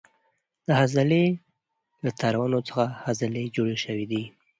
[0.67, 1.25] د عضلې
[2.03, 4.23] له تارونو څخه عضلې جوړې شوې دي.